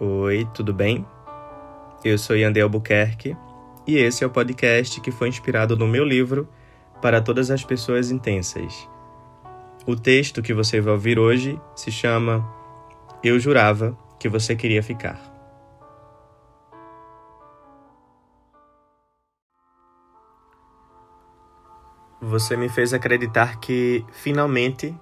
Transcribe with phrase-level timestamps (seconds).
[0.00, 1.04] Oi, tudo bem?
[2.04, 3.36] Eu sou Yandel Albuquerque
[3.84, 6.48] e esse é o podcast que foi inspirado no meu livro
[7.02, 8.88] Para Todas as Pessoas Intensas.
[9.84, 12.48] O texto que você vai ouvir hoje se chama
[13.24, 15.20] Eu Jurava que Você Queria Ficar.
[22.22, 24.94] Você me fez acreditar que, finalmente,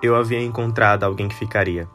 [0.00, 1.88] eu havia encontrado alguém que ficaria.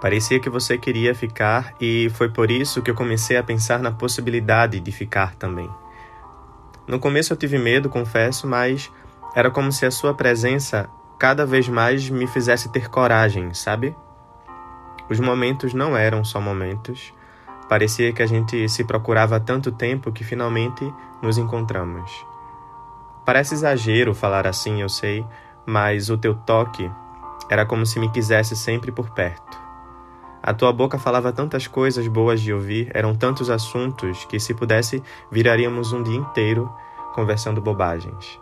[0.00, 3.90] Parecia que você queria ficar e foi por isso que eu comecei a pensar na
[3.90, 5.70] possibilidade de ficar também.
[6.86, 8.92] No começo eu tive medo, confesso, mas
[9.34, 13.96] era como se a sua presença cada vez mais me fizesse ter coragem, sabe?
[15.08, 17.12] Os momentos não eram só momentos.
[17.68, 20.92] Parecia que a gente se procurava há tanto tempo que finalmente
[21.22, 22.10] nos encontramos.
[23.24, 25.24] Parece exagero falar assim, eu sei,
[25.64, 26.88] mas o teu toque
[27.48, 29.65] era como se me quisesse sempre por perto.
[30.46, 35.02] A tua boca falava tantas coisas boas de ouvir, eram tantos assuntos que, se pudesse,
[35.28, 36.72] viraríamos um dia inteiro
[37.12, 38.40] conversando bobagens.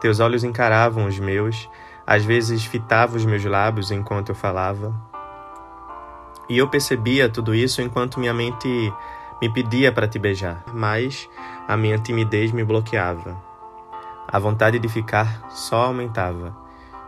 [0.00, 1.68] Teus olhos encaravam os meus,
[2.06, 4.94] às vezes fitavam os meus lábios enquanto eu falava.
[6.48, 8.90] E eu percebia tudo isso enquanto minha mente
[9.38, 11.28] me pedia para te beijar, mas
[11.68, 13.36] a minha timidez me bloqueava.
[14.26, 16.56] A vontade de ficar só aumentava.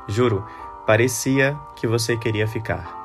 [0.06, 0.44] Juro,
[0.86, 3.03] parecia que você queria ficar.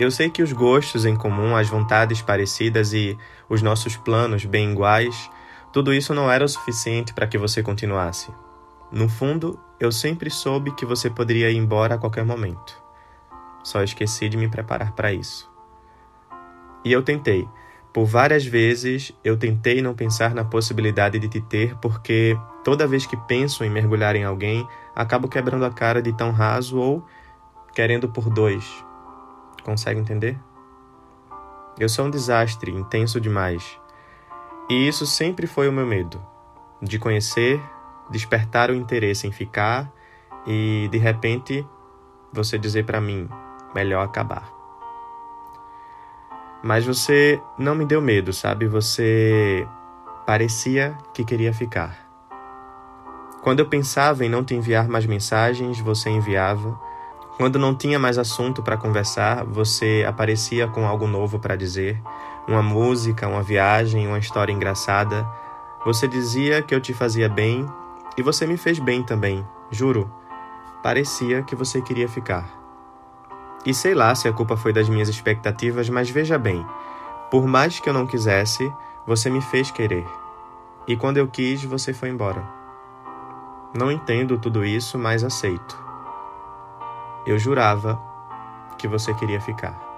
[0.00, 3.18] Eu sei que os gostos em comum, as vontades parecidas e
[3.50, 5.30] os nossos planos bem iguais,
[5.74, 8.32] tudo isso não era o suficiente para que você continuasse.
[8.90, 12.82] No fundo, eu sempre soube que você poderia ir embora a qualquer momento.
[13.62, 15.50] Só esqueci de me preparar para isso.
[16.82, 17.46] E eu tentei.
[17.92, 22.34] Por várias vezes eu tentei não pensar na possibilidade de te ter, porque
[22.64, 26.78] toda vez que penso em mergulhar em alguém, acabo quebrando a cara de tão raso
[26.78, 27.04] ou
[27.74, 28.64] querendo por dois,
[29.64, 30.38] Consegue entender?
[31.78, 33.78] Eu sou um desastre, intenso demais.
[34.68, 36.22] E isso sempre foi o meu medo:
[36.82, 37.60] de conhecer,
[38.10, 39.90] despertar o interesse em ficar
[40.46, 41.66] e, de repente,
[42.32, 43.28] você dizer para mim:
[43.74, 44.50] melhor acabar.
[46.62, 48.66] Mas você não me deu medo, sabe?
[48.66, 49.66] Você
[50.26, 52.10] parecia que queria ficar.
[53.42, 56.78] Quando eu pensava em não te enviar mais mensagens, você enviava.
[57.40, 61.98] Quando não tinha mais assunto para conversar, você aparecia com algo novo para dizer,
[62.46, 65.26] uma música, uma viagem, uma história engraçada.
[65.82, 67.64] Você dizia que eu te fazia bem
[68.14, 70.12] e você me fez bem também, juro.
[70.82, 72.46] Parecia que você queria ficar.
[73.64, 76.62] E sei lá se a culpa foi das minhas expectativas, mas veja bem,
[77.30, 78.70] por mais que eu não quisesse,
[79.06, 80.06] você me fez querer.
[80.86, 82.46] E quando eu quis, você foi embora.
[83.74, 85.89] Não entendo tudo isso, mas aceito.
[87.26, 88.00] Eu jurava
[88.78, 89.89] que você queria ficar.